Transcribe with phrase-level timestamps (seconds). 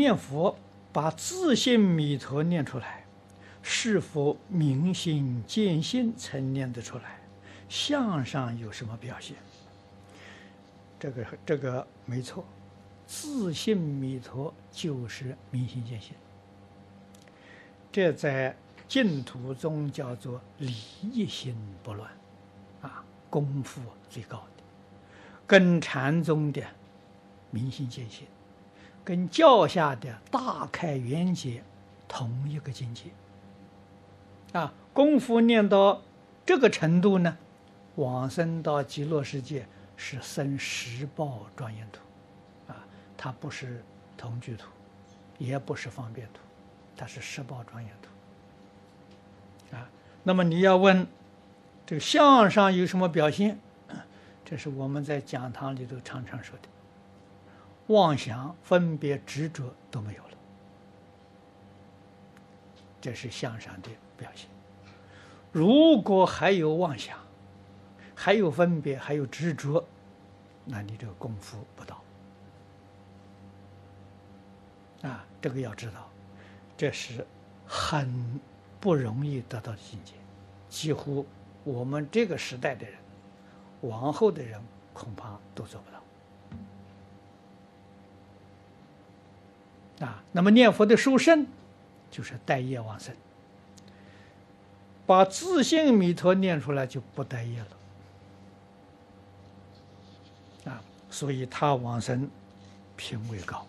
[0.00, 0.56] 念佛
[0.94, 3.04] 把自信弥陀念出来，
[3.62, 7.20] 是否明心见性才念得出来？
[7.68, 9.36] 相上有什么表现？
[10.98, 12.42] 这个这个没错，
[13.06, 16.14] 自信弥陀就是明心见性。
[17.92, 18.56] 这在
[18.88, 22.10] 净土中叫做理一心不乱，
[22.80, 24.62] 啊，功夫最高的，
[25.46, 26.62] 跟禅宗的
[27.50, 28.26] 明心见性，
[29.10, 31.64] 跟教下的大开圆解
[32.06, 33.06] 同一个境界。
[34.52, 36.00] 啊，功夫念到
[36.46, 37.36] 这个程度呢，
[37.96, 39.66] 往生到极乐世界
[39.96, 41.98] 是生十报庄严土，
[42.72, 43.82] 啊，它不是
[44.16, 44.68] 同居土，
[45.38, 46.38] 也不是方便土，
[46.96, 49.76] 它是十报庄严土。
[49.76, 49.90] 啊，
[50.22, 51.04] 那么你要问
[51.84, 53.58] 这个相上有什么表现？
[54.46, 56.68] 这是我们在讲堂里头常常说的，
[57.90, 60.30] 妄想、分别、执着都没有了，
[63.00, 64.48] 这是向上的表现。
[65.50, 67.18] 如果还有妄想，
[68.14, 69.84] 还有分别，还有执着，
[70.64, 72.00] 那你这个功夫不到。
[75.02, 76.08] 啊，这个要知道，
[76.76, 77.26] 这是
[77.66, 78.40] 很
[78.78, 80.12] 不容易得到的境界，
[80.68, 81.26] 几乎
[81.64, 82.96] 我们这个时代的人，
[83.80, 86.00] 往后的人恐怕都做不到。
[90.00, 91.46] 啊，那么念佛的殊胜，
[92.10, 93.14] 就是待业往生，
[95.06, 97.60] 把自信弥陀念出来就不待业
[100.64, 100.72] 了。
[100.72, 102.28] 啊，所以他往生
[102.96, 103.66] 品位高。